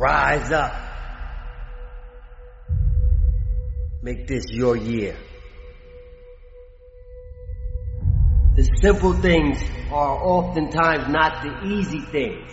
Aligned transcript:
Rise 0.00 0.50
up. 0.50 0.72
Make 4.02 4.26
this 4.26 4.46
your 4.48 4.74
year. 4.74 5.14
The 8.56 8.62
simple 8.80 9.12
things 9.12 9.62
are 9.92 10.16
oftentimes 10.24 11.12
not 11.12 11.42
the 11.42 11.66
easy 11.66 12.00
things. 12.00 12.50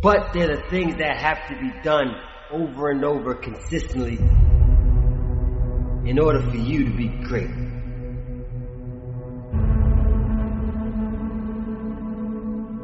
But 0.00 0.32
they're 0.32 0.54
the 0.54 0.62
things 0.70 0.94
that 0.98 1.20
have 1.20 1.48
to 1.48 1.58
be 1.60 1.72
done 1.82 2.14
over 2.52 2.90
and 2.90 3.04
over 3.04 3.34
consistently 3.34 4.18
in 6.08 6.20
order 6.20 6.48
for 6.48 6.56
you 6.58 6.84
to 6.84 6.96
be 6.96 7.08
great. 7.24 7.69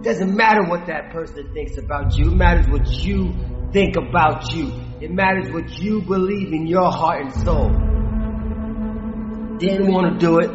Doesn't 0.02 0.36
matter 0.36 0.62
what 0.68 0.86
that 0.86 1.10
person 1.10 1.52
thinks 1.52 1.78
about 1.78 2.16
you. 2.16 2.30
It 2.30 2.36
matters 2.36 2.68
what 2.68 2.86
you 2.88 3.34
think 3.72 3.96
about 3.96 4.52
you. 4.54 4.72
It 5.00 5.10
matters 5.10 5.50
what 5.52 5.78
you 5.78 6.02
believe 6.02 6.52
in 6.52 6.66
your 6.66 6.90
heart 6.90 7.22
and 7.22 7.32
soul. 7.32 7.70
Didn't 9.58 9.92
want 9.92 10.12
to 10.12 10.26
do 10.26 10.38
it, 10.38 10.50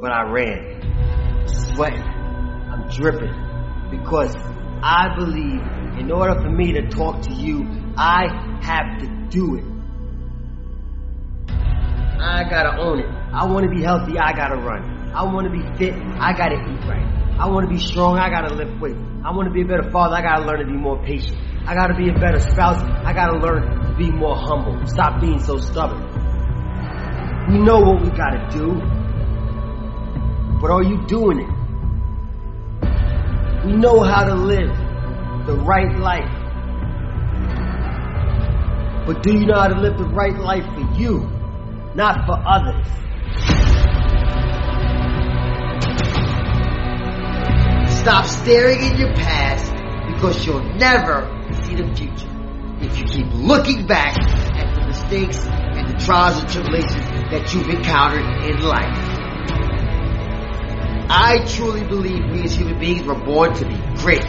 but 0.00 0.12
I 0.12 0.22
ran. 0.30 1.46
Sweating. 1.46 2.02
I'm 2.02 2.88
dripping. 2.90 3.32
Because 3.90 4.34
I 4.82 5.14
believe 5.16 5.60
in 5.98 6.10
order 6.10 6.40
for 6.40 6.50
me 6.50 6.72
to 6.72 6.88
talk 6.88 7.22
to 7.22 7.32
you, 7.32 7.66
I 7.96 8.26
have 8.62 8.98
to 9.00 9.06
do 9.28 9.56
it. 9.56 9.64
I 12.20 12.44
gotta 12.48 12.78
own 12.80 12.98
it. 13.00 13.06
I 13.32 13.46
wanna 13.46 13.68
be 13.68 13.82
healthy, 13.82 14.18
I 14.18 14.32
gotta 14.32 14.56
run. 14.56 14.99
I 15.14 15.24
wanna 15.24 15.50
be 15.50 15.62
fit, 15.78 15.94
I 15.94 16.32
gotta 16.32 16.56
eat 16.56 16.88
right. 16.88 17.20
I 17.40 17.48
want 17.48 17.66
to 17.66 17.72
be 17.74 17.80
strong. 17.80 18.18
I 18.18 18.28
got 18.28 18.46
to 18.48 18.54
lift 18.54 18.78
weights. 18.82 18.98
I 19.24 19.30
want 19.34 19.48
to 19.48 19.54
be 19.54 19.62
a 19.62 19.64
better 19.64 19.90
father. 19.90 20.14
I 20.14 20.20
got 20.20 20.40
to 20.40 20.44
learn 20.44 20.58
to 20.58 20.66
be 20.66 20.76
more 20.76 21.02
patient. 21.02 21.38
I 21.66 21.74
got 21.74 21.86
to 21.86 21.94
be 21.94 22.10
a 22.10 22.12
better 22.12 22.38
spouse. 22.38 22.76
I 22.76 23.14
got 23.14 23.28
to 23.28 23.38
learn 23.38 23.62
to 23.62 23.94
be 23.96 24.10
more 24.10 24.36
humble. 24.36 24.86
Stop 24.86 25.22
being 25.22 25.38
so 25.38 25.56
stubborn. 25.56 26.02
We 27.48 27.56
know 27.56 27.80
what 27.80 28.02
we 28.02 28.10
got 28.10 28.36
to 28.36 28.48
do. 28.52 28.74
But 30.60 30.70
are 30.70 30.82
you 30.82 31.02
doing 31.06 31.40
it? 31.40 31.48
We 33.64 33.72
know 33.72 34.02
how 34.02 34.24
to 34.24 34.34
live 34.34 34.76
the 35.46 35.56
right 35.56 35.98
life. 35.98 36.28
But 39.06 39.22
do 39.22 39.32
you 39.32 39.46
know 39.46 39.58
how 39.58 39.68
to 39.68 39.80
live 39.80 39.96
the 39.96 40.04
right 40.04 40.36
life 40.36 40.66
for 40.74 41.00
you, 41.00 41.20
not 41.94 42.26
for 42.26 42.36
others? 42.46 42.86
Stop 48.00 48.24
staring 48.24 48.80
in 48.80 48.96
your 48.96 49.12
past 49.12 49.70
because 50.14 50.46
you'll 50.46 50.64
never 50.76 51.28
see 51.64 51.74
the 51.74 51.94
future 51.94 52.30
if 52.80 52.96
you 52.96 53.04
keep 53.04 53.26
looking 53.34 53.86
back 53.86 54.16
at 54.18 54.74
the 54.74 54.86
mistakes 54.86 55.44
and 55.44 55.86
the 55.86 56.02
trials 56.02 56.40
and 56.40 56.48
tribulations 56.48 57.04
that 57.30 57.52
you've 57.52 57.68
encountered 57.68 58.24
in 58.48 58.62
life. 58.62 58.96
I 61.10 61.44
truly 61.46 61.84
believe 61.84 62.24
we 62.32 62.44
as 62.44 62.56
human 62.56 62.78
beings 62.80 63.04
were 63.04 63.22
born 63.22 63.52
to 63.56 63.66
be 63.66 63.76
great. 63.96 64.24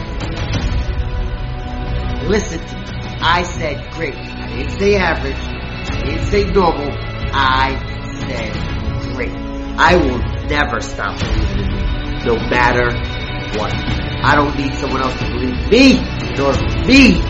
Listen 2.28 2.58
to 2.58 2.76
me. 2.76 2.84
I 3.22 3.42
said 3.42 3.90
great. 3.92 4.14
I 4.14 4.54
didn't 4.54 4.78
say 4.78 4.96
average. 4.96 5.34
I 5.34 6.02
didn't 6.02 6.26
say 6.26 6.44
normal. 6.44 6.90
I 7.32 7.78
said 8.18 9.14
great. 9.14 9.34
I 9.78 9.96
will 9.96 10.18
never 10.48 10.82
stop 10.82 11.18
believing 11.18 11.58
in 11.58 12.20
you, 12.20 12.26
no 12.26 12.34
matter 12.50 13.11
what. 13.56 13.72
I 13.74 14.34
don't 14.34 14.56
need 14.56 14.74
someone 14.74 15.02
else 15.02 15.18
to 15.18 15.26
believe 15.26 15.68
me 15.70 16.00
nor 16.36 16.52
me 16.86 17.20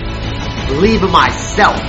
believe 0.68 1.02
in 1.02 1.10
myself. 1.10 1.80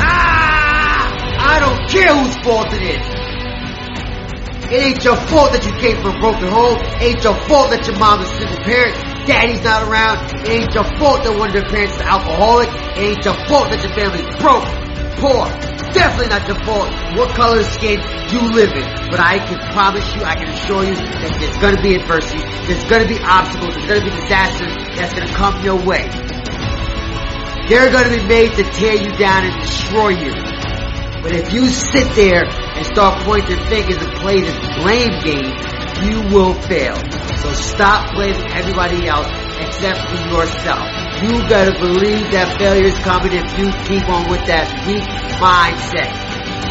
Ah! 0.00 1.10
I 1.40 1.60
don't 1.60 1.88
care 1.88 2.14
whose 2.14 2.36
fault 2.44 2.72
it 2.72 2.82
is. 2.82 3.24
It 4.72 4.82
ain't 4.82 5.04
your 5.04 5.16
fault 5.16 5.52
that 5.52 5.64
you 5.64 5.72
came 5.72 6.00
from 6.00 6.16
a 6.16 6.20
broken 6.20 6.48
home. 6.48 6.78
It 6.80 7.02
ain't 7.02 7.24
your 7.24 7.36
fault 7.46 7.70
that 7.70 7.86
your 7.86 7.98
mom 7.98 8.22
is 8.22 8.28
single 8.28 8.56
parent. 8.64 8.96
Daddy's 9.26 9.62
not 9.62 9.88
around. 9.88 10.18
It 10.40 10.48
ain't 10.48 10.74
your 10.74 10.84
fault 10.98 11.22
that 11.24 11.36
one 11.38 11.50
of 11.50 11.54
your 11.54 11.68
parents 11.68 11.94
is 11.94 12.00
an 12.00 12.08
alcoholic. 12.08 12.68
It 12.68 12.98
ain't 12.98 13.24
your 13.24 13.34
fault 13.46 13.70
that 13.70 13.84
your 13.84 13.92
family's 13.92 14.24
broke, 14.40 14.64
poor, 15.18 15.46
definitely 15.92 16.28
not 16.28 16.46
your 16.48 16.58
fault 16.64 16.90
what 17.16 17.34
color 17.36 17.62
skin 17.62 18.00
you 18.30 18.40
live 18.52 18.72
in. 18.72 18.86
But 19.10 19.20
I 19.20 19.38
can 19.38 19.58
promise 19.72 20.04
you, 20.14 20.22
I 20.22 20.34
can 20.34 20.48
assure 20.48 20.84
you 20.84 20.94
that 20.94 21.36
there's 21.38 21.58
gonna 21.58 21.82
be 21.82 21.94
adversity, 21.94 22.42
there's 22.66 22.84
gonna 22.84 23.06
be 23.06 23.18
obstacles, 23.22 23.74
there's 23.74 24.00
gonna 24.00 24.04
be 24.04 24.10
disasters 24.10 24.74
that's 24.98 25.14
gonna 25.14 25.32
come 25.34 25.62
your 25.62 25.78
way. 25.86 26.08
They're 27.68 27.90
gonna 27.90 28.10
be 28.10 28.26
made 28.26 28.52
to 28.58 28.64
tear 28.64 28.94
you 28.94 29.10
down 29.16 29.46
and 29.46 29.54
destroy 29.62 30.10
you. 30.10 30.34
But 31.22 31.32
if 31.32 31.52
you 31.52 31.68
sit 31.68 32.12
there 32.14 32.44
and 32.44 32.84
start 32.84 33.22
pointing 33.22 33.56
fingers 33.68 33.96
and 33.96 34.12
play 34.20 34.42
this 34.42 34.58
blame 34.82 35.14
game, 35.24 35.54
you 36.04 36.20
will 36.34 36.52
fail. 36.52 36.96
So 37.40 37.52
stop 37.52 38.14
blaming 38.14 38.50
everybody 38.50 39.06
else 39.08 39.28
except 39.60 40.10
for 40.10 40.16
yourself. 40.28 41.03
You 41.22 41.48
gotta 41.48 41.78
believe 41.78 42.32
that 42.32 42.58
failure 42.58 42.90
is 42.90 42.98
coming 42.98 43.32
if 43.32 43.46
you 43.56 43.70
keep 43.86 44.08
on 44.10 44.28
with 44.28 44.44
that 44.46 44.66
weak 44.84 45.06
mindset. 45.38 46.10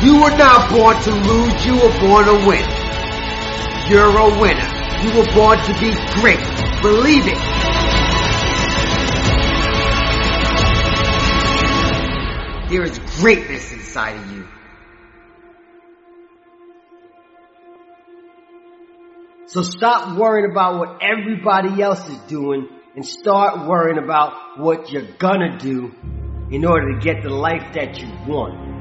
You 0.04 0.22
were 0.22 0.36
not 0.36 0.70
born 0.70 1.00
to 1.00 1.12
lose, 1.16 1.66
you 1.66 1.76
were 1.80 1.96
born 2.04 2.26
to 2.26 2.46
win. 2.46 2.66
You're 3.90 4.12
a 4.12 4.40
winner. 4.40 4.70
You 5.02 5.18
were 5.18 5.32
born 5.34 5.58
to 5.60 5.74
be 5.80 5.96
great. 6.20 6.44
Believe 6.82 7.24
it. 7.26 7.40
There 12.70 12.84
is 12.84 13.00
greatness 13.22 13.72
inside 13.72 14.18
of 14.18 14.32
you. 14.32 14.48
So 19.48 19.62
stop 19.62 20.18
worrying 20.18 20.52
about 20.52 20.80
what 20.80 21.02
everybody 21.02 21.82
else 21.82 22.08
is 22.10 22.18
doing 22.28 22.68
and 22.96 23.06
start 23.06 23.68
worrying 23.68 23.98
about 23.98 24.60
what 24.60 24.92
you're 24.92 25.12
gonna 25.18 25.58
do 25.58 25.92
in 26.52 26.64
order 26.64 26.94
to 26.94 27.00
get 27.00 27.24
the 27.24 27.30
life 27.30 27.74
that 27.74 28.00
you 28.00 28.08
want. 28.28 28.72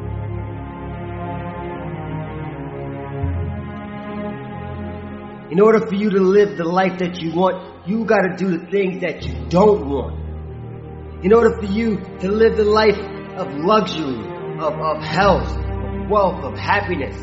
In 5.50 5.61
order 5.61 5.87
for 5.87 5.95
you 5.95 6.11
to 6.11 6.21
live 6.21 6.56
the 6.59 6.65
life 6.65 6.99
that 6.99 7.21
you 7.21 7.33
want, 7.33 7.89
you 7.89 8.05
gotta 8.05 8.37
do 8.37 8.59
the 8.59 8.67
things 8.67 9.00
that 9.00 9.23
you 9.23 9.34
don't 9.49 9.89
want. 9.89 11.25
In 11.25 11.33
order 11.33 11.56
for 11.56 11.67
you 11.67 11.97
to 12.21 12.31
live 12.31 12.56
the 12.56 12.65
life 12.65 12.99
of 13.37 13.55
luxury, 13.55 14.19
of, 14.59 14.75
of 14.75 15.03
health, 15.03 15.56
of 15.56 16.11
wealth, 16.11 16.44
of 16.44 16.59
happiness, 16.59 17.17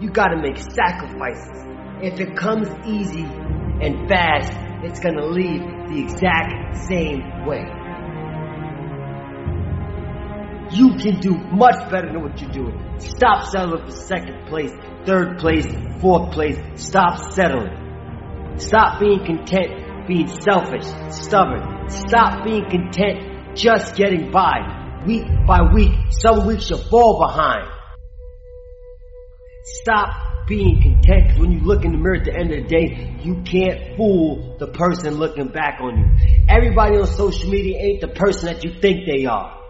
you 0.00 0.10
gotta 0.10 0.36
make 0.36 0.58
sacrifices. 0.58 1.64
If 2.02 2.20
it 2.20 2.36
comes 2.36 2.68
easy 2.86 3.24
and 3.24 4.06
fast, 4.08 4.52
it's 4.84 5.00
gonna 5.00 5.24
leave 5.24 5.62
the 5.88 6.02
exact 6.02 6.76
same 6.88 7.46
way. 7.46 7.64
You 10.70 10.96
can 10.96 11.20
do 11.20 11.36
much 11.52 11.90
better 11.90 12.08
than 12.12 12.22
what 12.22 12.40
you're 12.40 12.50
doing. 12.50 12.98
Stop 12.98 13.46
settling 13.46 13.84
for 13.84 13.92
second 13.92 14.46
place, 14.48 14.72
third 15.04 15.38
place, 15.38 15.66
fourth 16.00 16.32
place. 16.32 16.58
Stop 16.74 17.32
settling. 17.32 18.56
Stop 18.58 19.00
being 19.00 19.24
content, 19.24 20.08
being 20.08 20.26
selfish, 20.26 20.86
stubborn. 21.10 21.88
Stop 21.88 22.44
being 22.44 22.64
content 22.68 23.56
just 23.56 23.94
getting 23.96 24.30
by. 24.32 25.02
Week 25.06 25.24
by 25.46 25.60
week, 25.72 25.92
some 26.10 26.46
weeks 26.46 26.68
you'll 26.68 26.80
fall 26.80 27.20
behind. 27.20 27.68
Stop 29.82 30.46
being 30.48 30.82
content 30.82 30.95
when 31.38 31.52
you 31.52 31.60
look 31.60 31.84
in 31.84 31.92
the 31.92 31.98
mirror 31.98 32.16
at 32.16 32.24
the 32.24 32.34
end 32.34 32.52
of 32.52 32.62
the 32.62 32.68
day, 32.68 33.16
you 33.22 33.42
can't 33.42 33.96
fool 33.96 34.56
the 34.58 34.66
person 34.66 35.14
looking 35.14 35.48
back 35.48 35.78
on 35.80 35.98
you. 35.98 36.06
Everybody 36.48 36.96
on 36.96 37.06
social 37.06 37.50
media 37.50 37.78
ain't 37.78 38.00
the 38.00 38.08
person 38.08 38.46
that 38.46 38.64
you 38.64 38.72
think 38.80 39.06
they 39.06 39.26
are. 39.26 39.62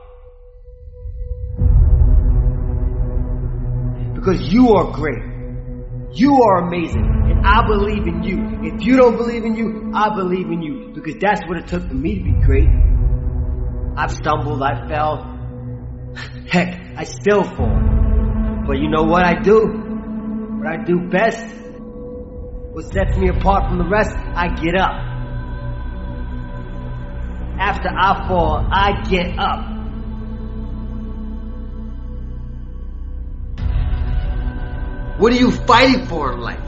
Because 4.14 4.52
you 4.52 4.74
are 4.74 4.92
great. 4.92 5.22
You 6.12 6.42
are 6.42 6.66
amazing. 6.66 7.04
And 7.04 7.46
I 7.46 7.66
believe 7.66 8.06
in 8.06 8.22
you. 8.22 8.72
If 8.72 8.84
you 8.84 8.96
don't 8.96 9.16
believe 9.16 9.44
in 9.44 9.56
you, 9.56 9.92
I 9.94 10.14
believe 10.14 10.46
in 10.46 10.62
you. 10.62 10.92
Because 10.94 11.16
that's 11.20 11.46
what 11.46 11.58
it 11.58 11.66
took 11.68 11.86
for 11.86 11.94
me 11.94 12.18
to 12.18 12.24
be 12.24 12.32
great. 12.44 12.68
I've 13.96 14.12
stumbled, 14.12 14.62
I 14.62 14.88
fell. 14.88 16.14
Heck, 16.48 16.80
I 16.96 17.04
still 17.04 17.44
fall. 17.44 17.78
But 18.66 18.78
you 18.78 18.88
know 18.88 19.04
what 19.04 19.24
I 19.24 19.40
do? 19.40 19.85
What 20.58 20.66
I 20.66 20.84
do 20.84 21.08
best, 21.10 21.54
what 22.72 22.84
sets 22.86 23.16
me 23.18 23.28
apart 23.28 23.68
from 23.68 23.78
the 23.78 23.84
rest, 23.84 24.16
I 24.16 24.48
get 24.54 24.74
up. 24.74 24.92
After 27.58 27.88
I 27.88 28.26
fall, 28.26 28.66
I 28.70 29.02
get 29.08 29.38
up. 29.38 29.76
What 35.18 35.32
are 35.32 35.36
you 35.36 35.50
fighting 35.50 36.06
for 36.06 36.32
in 36.32 36.40
life? 36.40 36.60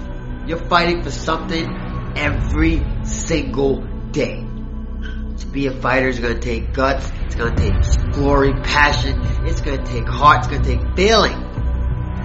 You're 0.47 0.59
fighting 0.69 1.03
for 1.03 1.11
something 1.11 1.67
every 2.17 2.83
single 3.05 3.83
day. 4.11 4.45
To 5.39 5.47
be 5.47 5.67
a 5.67 5.73
fighter 5.73 6.09
is 6.09 6.19
gonna 6.19 6.41
take 6.41 6.75
guts, 6.75 7.11
it's 7.25 7.35
gonna 7.37 7.57
take 7.57 8.13
glory, 8.13 8.53
passion, 8.63 9.21
it's 9.47 9.61
gonna 9.63 9.85
take 9.85 10.07
heart, 10.07 10.39
it's 10.39 10.49
gonna 10.49 10.65
take 10.65 10.97
failing. 10.97 11.48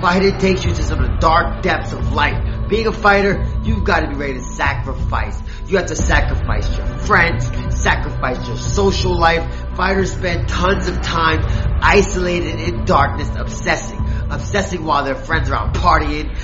Fighting 0.03 0.37
takes 0.37 0.65
you 0.65 0.73
to 0.73 0.83
some 0.83 1.01
of 1.01 1.09
the 1.09 1.17
dark 1.19 1.61
depths 1.61 1.93
of 1.93 2.11
life. 2.11 2.67
Being 2.67 2.87
a 2.87 2.91
fighter, 2.91 3.41
you've 3.63 3.85
got 3.85 4.01
to 4.01 4.09
be 4.09 4.15
ready 4.15 4.33
to 4.33 4.41
sacrifice. 4.41 5.41
You 5.65 5.77
have 5.77 5.85
to 5.85 5.95
sacrifice 5.95 6.77
your 6.77 6.85
friends, 6.85 7.45
sacrifice 7.81 8.45
your 8.45 8.57
social 8.57 9.17
life. 9.17 9.49
Fighters 9.77 10.11
spend 10.11 10.49
tons 10.49 10.89
of 10.89 11.01
time 11.01 11.39
isolated 11.81 12.59
in 12.59 12.83
darkness, 12.83 13.29
obsessing. 13.33 13.97
Obsessing 14.29 14.83
while 14.83 15.05
their 15.05 15.15
friends 15.15 15.49
are 15.49 15.55
out 15.55 15.73
partying. 15.73 16.35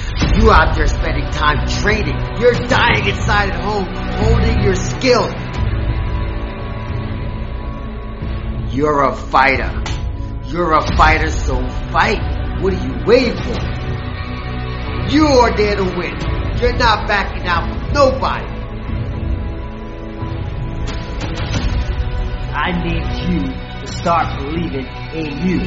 You 0.41 0.51
out 0.51 0.77
there 0.77 0.87
spending 0.87 1.29
time 1.29 1.67
training. 1.81 2.15
You're 2.39 2.53
dying 2.53 3.09
inside 3.09 3.51
at 3.51 3.61
home, 3.61 3.87
holding 4.23 4.63
your 4.63 4.75
skill. 4.75 5.27
You're 8.73 9.03
a 9.03 9.13
fighter. 9.13 9.83
You're 10.45 10.71
a 10.71 10.95
fighter, 10.95 11.29
so 11.29 11.55
fight. 11.91 12.38
What 12.61 12.73
are 12.73 12.85
you 12.85 13.05
waiting 13.05 13.37
for? 13.37 13.55
You 15.13 15.25
are 15.27 15.55
there 15.55 15.77
to 15.77 15.83
win. 15.83 16.13
You're 16.59 16.75
not 16.75 17.07
backing 17.07 17.47
out 17.47 17.69
from 17.69 17.93
nobody. 17.93 18.45
I 22.51 22.71
need 22.83 23.05
you 23.31 23.39
to 23.79 23.87
start 23.87 24.39
believing 24.39 24.87
in 25.13 25.47
you. 25.47 25.61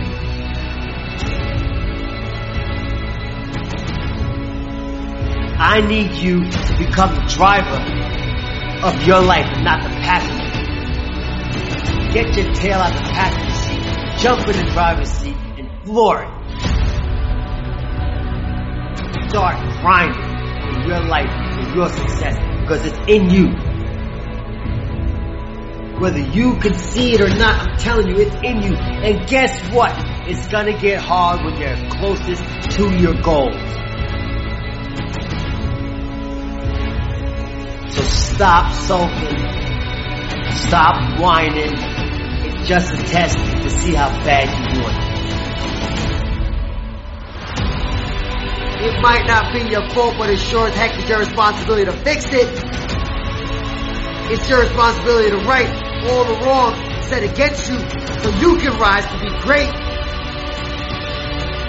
I 5.58 5.80
need 5.80 6.12
you 6.12 6.50
to 6.50 6.76
become 6.76 7.14
the 7.14 7.24
driver 7.26 7.80
of 8.86 9.02
your 9.06 9.22
life 9.22 9.46
and 9.46 9.64
not 9.64 9.82
the 9.82 9.88
passenger. 9.88 10.52
Get 12.12 12.36
your 12.36 12.52
tail 12.52 12.80
out 12.80 12.92
of 12.92 12.98
the 12.98 13.12
passenger 13.14 13.54
seat, 13.54 13.82
jump 14.18 14.46
in 14.46 14.56
the 14.66 14.70
driver's 14.72 15.08
seat, 15.08 15.36
and 15.56 15.70
floor 15.84 16.24
it 16.24 16.41
start 19.32 19.56
grinding 19.80 20.22
for 20.74 20.88
your 20.88 21.00
life, 21.06 21.54
for 21.54 21.74
your 21.74 21.88
success, 21.88 22.36
because 22.60 22.84
it's 22.84 22.98
in 23.08 23.30
you. 23.30 23.46
Whether 25.98 26.18
you 26.18 26.58
can 26.58 26.74
see 26.74 27.14
it 27.14 27.22
or 27.22 27.30
not, 27.30 27.66
I'm 27.66 27.78
telling 27.78 28.08
you, 28.08 28.16
it's 28.18 28.34
in 28.44 28.60
you. 28.62 28.76
And 28.76 29.26
guess 29.26 29.58
what? 29.72 29.90
It's 30.28 30.46
gonna 30.48 30.78
get 30.78 31.00
hard 31.00 31.42
when 31.46 31.56
you're 31.56 31.90
closest 31.92 32.44
to 32.76 32.94
your 33.00 33.14
goals. 33.22 33.56
So 37.94 38.02
stop 38.02 38.70
sulking. 38.74 39.38
Stop 40.68 41.18
whining. 41.18 41.72
It's 41.72 42.68
just 42.68 42.92
a 42.92 42.98
test 42.98 43.38
to 43.38 43.70
see 43.70 43.94
how 43.94 44.10
bad 44.24 44.76
you 44.76 44.82
want 44.82 45.01
it. 48.84 49.00
Might 49.00 49.26
not 49.26 49.52
be 49.52 49.70
your 49.70 49.88
fault, 49.90 50.14
but 50.18 50.30
it 50.30 50.38
sure 50.38 50.68
as 50.68 50.74
heck 50.74 50.98
is 50.98 51.08
your 51.08 51.20
responsibility 51.20 51.84
to 51.84 51.92
fix 51.92 52.26
it. 52.26 52.48
It's 54.32 54.48
your 54.48 54.60
responsibility 54.60 55.30
to 55.30 55.38
right 55.38 55.68
all 56.08 56.24
the 56.24 56.46
wrongs 56.46 57.06
set 57.06 57.22
against 57.22 57.68
you 57.68 57.78
so 58.22 58.30
you 58.38 58.56
can 58.58 58.78
rise 58.78 59.04
to 59.06 59.18
be 59.20 59.30
great. 59.40 59.70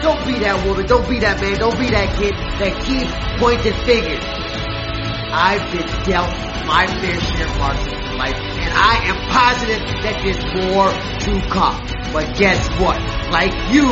Don't 0.01 0.25
be 0.25 0.39
that 0.39 0.65
woman, 0.65 0.85
don't 0.85 1.07
be 1.07 1.19
that 1.19 1.39
man, 1.39 1.59
don't 1.59 1.79
be 1.79 1.89
that 1.91 2.17
kid 2.17 2.33
that 2.59 2.83
keeps 2.83 3.11
pointing 3.39 3.73
fingers. 3.85 4.23
I've 5.35 5.63
been 5.71 5.87
dealt 6.03 6.29
my 6.67 6.87
fair 6.87 7.19
share 7.19 7.47
of 7.47 7.57
marks 7.57 7.83
in 7.83 8.17
life, 8.17 8.35
and 8.35 8.73
I 8.73 8.95
am 9.07 9.17
positive 9.29 9.81
that 10.03 10.21
there's 10.23 10.43
more 10.67 10.91
to 10.91 11.49
come. 11.49 11.81
But 12.13 12.37
guess 12.37 12.67
what? 12.79 12.99
Like 13.31 13.53
you, 13.73 13.87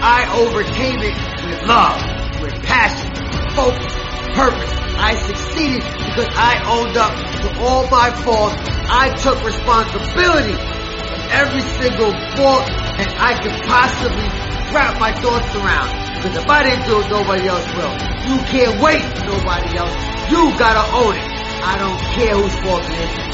I 0.00 0.28
overcame 0.38 1.00
it 1.00 1.46
with 1.46 1.68
love 1.68 2.17
passion, 2.62 3.10
focus, 3.54 3.92
purpose. 4.34 4.72
I 4.98 5.14
succeeded 5.14 5.82
because 5.82 6.28
I 6.34 6.58
owned 6.66 6.96
up 6.96 7.14
to 7.14 7.48
all 7.62 7.88
my 7.90 8.10
faults. 8.10 8.56
I 8.90 9.14
took 9.14 9.38
responsibility 9.44 10.56
for 10.58 11.20
every 11.30 11.62
single 11.78 12.12
fault 12.34 12.66
that 12.98 13.10
I 13.18 13.38
could 13.38 13.56
possibly 13.66 14.28
wrap 14.74 14.98
my 14.98 15.12
thoughts 15.14 15.54
around. 15.54 15.90
Because 16.18 16.34
if 16.38 16.48
I 16.50 16.62
didn't 16.66 16.86
do 16.86 16.98
it, 16.98 17.08
nobody 17.10 17.46
else 17.46 17.66
will. 17.78 17.94
You 18.26 18.38
can't 18.50 18.74
wait 18.82 19.02
for 19.06 19.24
nobody 19.38 19.78
else. 19.78 19.94
You 20.30 20.50
gotta 20.58 20.84
own 20.98 21.14
it. 21.14 21.28
I 21.62 21.78
don't 21.78 22.00
care 22.18 22.34
whose 22.34 22.56
fault 22.62 22.82
it 22.84 22.98
is. 22.98 23.28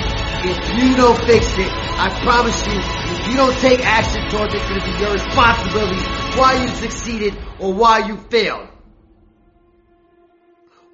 If 0.44 0.60
you 0.76 0.96
don't 0.96 1.16
fix 1.24 1.48
it, 1.56 1.72
I 1.96 2.12
promise 2.20 2.60
you, 2.66 2.76
if 2.76 3.28
you 3.28 3.36
don't 3.36 3.56
take 3.58 3.80
action 3.80 4.28
towards 4.28 4.52
it, 4.52 4.60
it's 4.60 4.68
gonna 4.68 4.84
be 4.84 5.00
your 5.00 5.12
responsibility 5.12 6.24
why 6.36 6.60
you 6.60 6.68
succeeded 6.68 7.36
or 7.58 7.72
why 7.72 8.06
you 8.06 8.16
failed. 8.16 8.73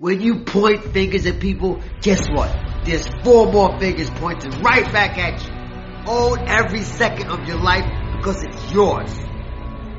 When 0.01 0.23
you 0.23 0.45
point 0.45 0.83
fingers 0.95 1.27
at 1.27 1.41
people, 1.41 1.83
guess 2.01 2.27
what? 2.31 2.51
There's 2.87 3.07
four 3.23 3.53
more 3.53 3.79
fingers 3.79 4.09
pointing 4.09 4.51
right 4.63 4.91
back 4.91 5.19
at 5.19 5.45
you. 5.45 6.11
Own 6.11 6.39
every 6.49 6.81
second 6.81 7.29
of 7.29 7.47
your 7.47 7.59
life 7.59 7.85
because 8.17 8.43
it's 8.43 8.73
yours. 8.73 9.15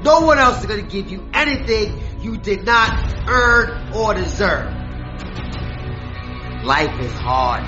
No 0.03 0.21
one 0.21 0.39
else 0.39 0.61
is 0.61 0.65
going 0.65 0.83
to 0.83 0.91
give 0.91 1.11
you 1.11 1.29
anything 1.35 2.01
you 2.19 2.37
did 2.37 2.65
not 2.65 3.29
earn 3.29 3.93
or 3.93 4.15
deserve. 4.15 4.73
Life 6.63 6.99
is 6.99 7.13
hard. 7.13 7.63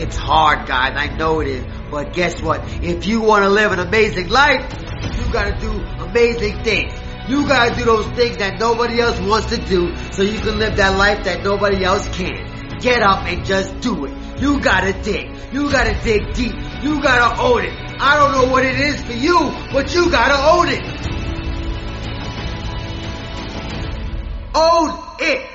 It's 0.00 0.16
hard, 0.16 0.66
guys. 0.66 0.94
I 0.96 1.14
know 1.14 1.40
it 1.40 1.48
is. 1.48 1.66
But 1.90 2.14
guess 2.14 2.40
what? 2.40 2.62
If 2.82 3.06
you 3.06 3.20
want 3.20 3.44
to 3.44 3.50
live 3.50 3.72
an 3.72 3.78
amazing 3.78 4.30
life, 4.30 4.72
you 5.18 5.30
got 5.30 5.52
to 5.52 5.60
do 5.60 5.70
amazing 6.02 6.64
things. 6.64 6.94
You 7.28 7.46
gotta 7.46 7.74
do 7.76 7.84
those 7.84 8.06
things 8.16 8.38
that 8.38 8.58
nobody 8.58 9.00
else 9.00 9.20
wants 9.20 9.50
to 9.50 9.56
do 9.56 9.94
so 10.10 10.22
you 10.22 10.40
can 10.40 10.58
live 10.58 10.76
that 10.76 10.96
life 10.98 11.24
that 11.24 11.44
nobody 11.44 11.84
else 11.84 12.08
can. 12.08 12.78
Get 12.80 13.00
up 13.02 13.26
and 13.26 13.44
just 13.44 13.80
do 13.80 14.06
it. 14.06 14.40
You 14.40 14.60
gotta 14.60 14.92
dig. 14.92 15.30
You 15.52 15.70
gotta 15.70 15.94
dig 16.02 16.34
deep. 16.34 16.54
You 16.82 17.00
gotta 17.00 17.40
own 17.40 17.64
it. 17.64 17.72
I 18.00 18.16
don't 18.16 18.32
know 18.32 18.52
what 18.52 18.64
it 18.64 18.74
is 18.80 19.00
for 19.02 19.12
you, 19.12 19.38
but 19.72 19.94
you 19.94 20.10
gotta 20.10 20.34
own 20.34 20.68
it. 20.68 20.82
Own 24.54 24.98
it. 25.20 25.48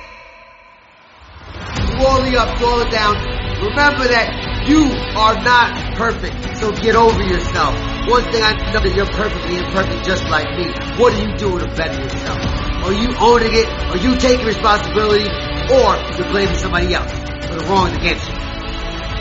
Do 1.76 2.06
all 2.06 2.22
the 2.22 2.36
ups, 2.38 2.62
all 2.62 2.78
the 2.78 2.88
downs. 2.90 3.22
Remember 3.60 4.08
that 4.08 4.66
you 4.68 4.84
are 5.18 5.34
not 5.42 5.96
perfect, 5.96 6.56
so 6.56 6.72
get 6.72 6.96
over 6.96 7.22
yourself. 7.22 7.97
One 8.08 8.24
thing 8.32 8.40
I 8.40 8.56
know 8.72 8.80
that 8.80 8.94
you're 8.96 9.04
perfectly 9.04 9.60
imperfect 9.60 10.00
just 10.06 10.24
like 10.32 10.48
me. 10.56 10.64
What 10.96 11.12
are 11.12 11.20
you 11.20 11.36
doing 11.36 11.60
to 11.60 11.68
better 11.76 12.00
yourself? 12.00 12.40
Are 12.88 12.96
you 12.96 13.12
owning 13.20 13.52
it? 13.52 13.68
Are 13.68 14.00
you 14.00 14.16
taking 14.16 14.48
responsibility? 14.48 15.28
Or 15.68 15.92
you're 16.16 16.32
blaming 16.32 16.56
somebody 16.56 16.96
else 16.96 17.12
for 17.12 17.60
the 17.60 17.68
wrongs 17.68 17.92
against 18.00 18.24
you? 18.24 18.32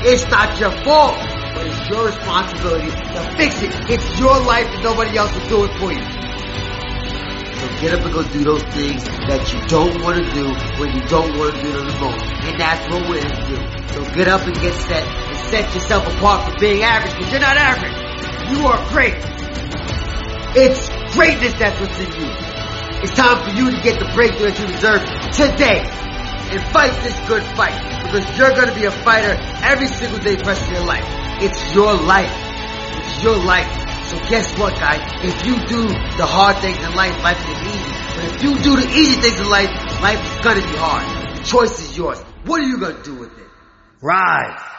It's 0.07 0.23
not 0.31 0.55
your 0.55 0.71
fault, 0.87 1.19
but 1.51 1.67
it's 1.67 1.83
your 1.91 2.07
responsibility 2.07 2.87
to 2.87 3.19
fix 3.35 3.59
it. 3.59 3.75
It's 3.91 4.07
your 4.23 4.39
life 4.47 4.71
and 4.71 4.79
nobody 4.79 5.17
else 5.19 5.35
will 5.35 5.49
do 5.51 5.59
it 5.67 5.73
for 5.83 5.91
you. 5.91 6.07
So 7.59 7.67
get 7.83 7.91
up 7.91 8.07
and 8.07 8.13
go 8.15 8.23
do 8.23 8.43
those 8.47 8.63
things 8.71 9.03
that 9.03 9.43
you 9.51 9.59
don't 9.67 9.99
want 9.99 10.23
to 10.23 10.31
do 10.31 10.47
when 10.79 10.95
you 10.95 11.03
don't 11.11 11.35
want 11.35 11.51
to 11.51 11.59
do 11.59 11.75
them 11.75 11.91
the 11.91 11.97
most. 11.99 12.23
And 12.23 12.55
that's 12.55 12.87
what 12.87 13.03
we're 13.11 13.19
to 13.19 13.43
do. 13.51 13.59
So 13.91 13.99
get 14.15 14.31
up 14.31 14.47
and 14.47 14.55
get 14.63 14.71
set 14.87 15.03
and 15.03 15.37
set 15.51 15.75
yourself 15.75 16.07
apart 16.07 16.47
from 16.47 16.55
being 16.61 16.83
average 16.83 17.11
because 17.19 17.31
you're 17.35 17.43
not 17.43 17.57
average. 17.57 18.06
You 18.49 18.65
are 18.65 18.79
great. 18.89 19.19
It's 20.55 20.87
greatness 21.13 21.53
that's 21.59 21.79
what's 21.81 21.99
in 21.99 22.11
you. 22.15 22.31
It's 23.03 23.13
time 23.13 23.43
for 23.43 23.51
you 23.51 23.69
to 23.69 23.81
get 23.83 23.99
the 23.99 24.09
breakthrough 24.15 24.51
that 24.51 24.59
you 24.59 24.67
deserve 24.67 25.03
today. 25.35 25.83
And 26.49 26.63
fight 26.71 26.95
this 27.03 27.13
good 27.27 27.43
fight. 27.59 27.75
Because 28.07 28.23
you're 28.37 28.55
going 28.55 28.69
to 28.69 28.75
be 28.75 28.85
a 28.85 28.91
fighter 28.91 29.35
every 29.67 29.87
single 29.87 30.19
day 30.19 30.37
for 30.37 30.51
of 30.51 30.71
your 30.71 30.85
life. 30.85 31.03
It's 31.43 31.75
your 31.75 31.93
life. 31.93 32.31
It's 32.31 33.23
your 33.23 33.35
life. 33.35 33.67
So 34.07 34.17
guess 34.29 34.57
what, 34.57 34.73
guys? 34.79 35.03
If 35.27 35.45
you 35.45 35.59
do 35.67 35.83
the 36.15 36.25
hard 36.25 36.55
things 36.57 36.77
in 36.79 36.95
life, 36.95 37.21
life 37.21 37.43
is 37.43 37.59
easy. 37.67 37.91
But 38.15 38.23
if 38.31 38.43
you 38.43 38.55
do 38.63 38.79
the 38.79 38.87
easy 38.95 39.19
things 39.19 39.39
in 39.39 39.49
life, 39.49 39.69
life 40.01 40.23
is 40.23 40.43
going 40.43 40.61
to 40.61 40.65
be 40.65 40.77
hard. 40.77 41.37
The 41.37 41.43
choice 41.43 41.79
is 41.81 41.97
yours. 41.97 42.17
What 42.45 42.61
are 42.61 42.67
you 42.67 42.77
going 42.79 42.95
to 42.95 43.03
do 43.03 43.15
with 43.15 43.37
it? 43.37 43.47
Rise. 44.01 44.76